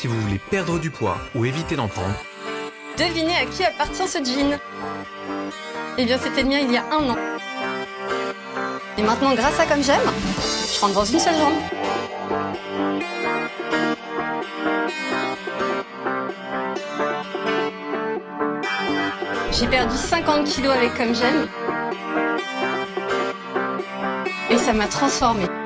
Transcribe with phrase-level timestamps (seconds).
[0.00, 2.14] Si vous voulez perdre du poids ou éviter d'en prendre,
[2.96, 4.56] Devinez à qui appartient ce jean
[5.98, 7.16] Eh bien, c'était le mien il y a un an.
[8.96, 9.98] Et maintenant, grâce à Comme J'aime,
[10.72, 11.52] je rentre dans une seule jambe.
[19.50, 21.48] J'ai perdu 50 kilos avec Comme J'aime.
[24.48, 25.57] Et ça m'a transformée.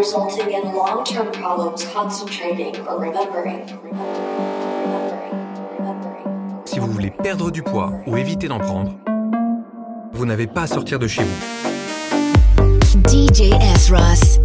[0.00, 3.66] Resulting in long-term problems concentrating or remembering.
[3.82, 5.34] Remembering,
[5.76, 6.26] remembering.
[6.64, 8.92] si vous voulez perdre du poids ou éviter d'en prendre,
[10.12, 11.36] vous n'avez pas à sortir de chez vous.
[13.10, 13.90] DJ S.
[13.90, 14.40] Ross.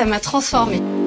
[0.00, 0.99] Ça m'a transformée.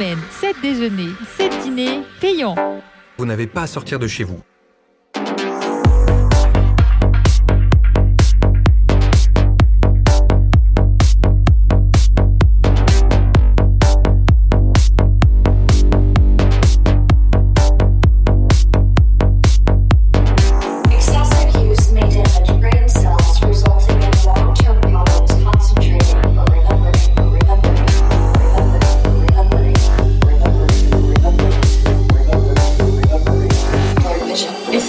[0.00, 2.54] Semaine, 7 déjeuners, 7 dîners payants.
[3.18, 4.40] Vous n'avez pas à sortir de chez vous.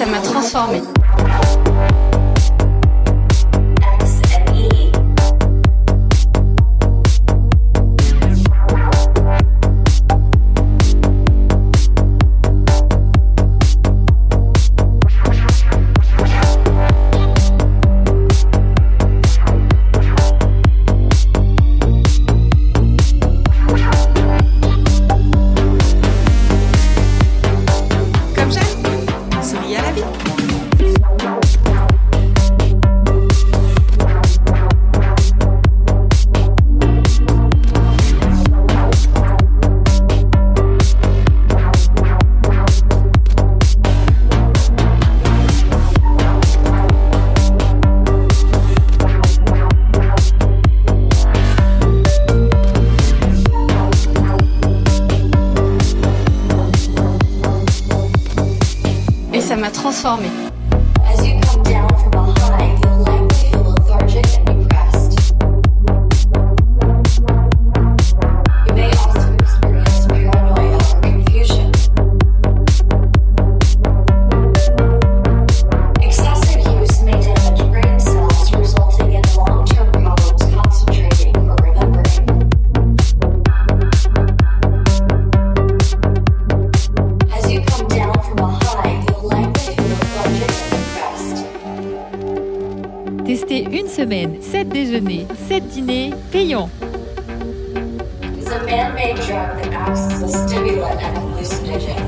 [0.01, 0.81] Ça m'a transformée.
[60.01, 60.41] some.
[100.48, 102.04] stimulus and hallucinogen.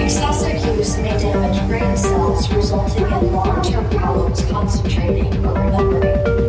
[0.00, 6.47] Excessive use may damage brain cells, resulting in long-term problems concentrating or remembering.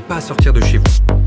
[0.00, 1.23] pas à sortir de chez vous.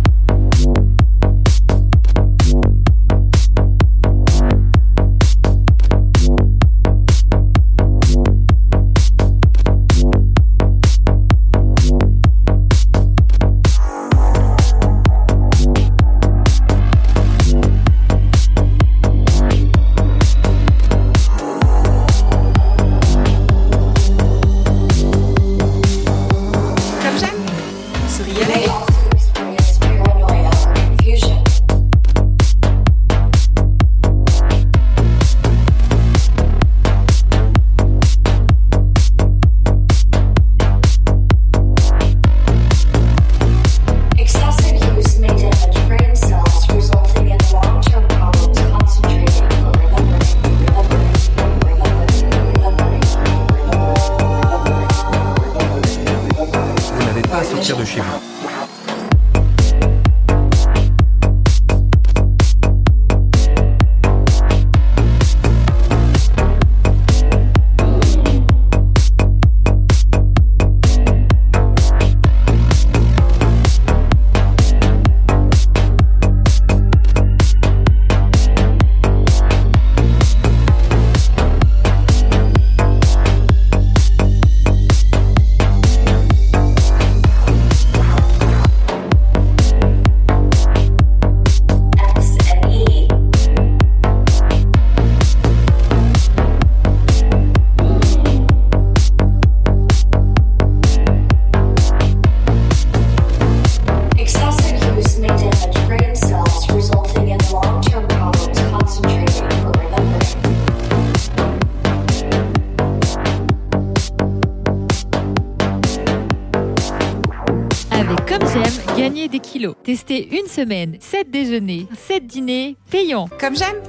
[118.40, 119.74] Comme j'aime, gagner des kilos.
[119.84, 123.28] Tester une semaine, 7 déjeuners, 7 dîners payants.
[123.40, 123.82] Comme j'aime,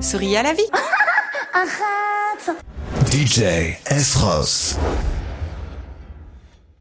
[0.00, 0.62] souris à la vie.
[1.52, 2.56] Arrête
[3.10, 4.78] DJ Esros.